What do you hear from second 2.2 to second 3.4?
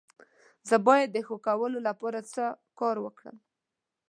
څه کار وکړم؟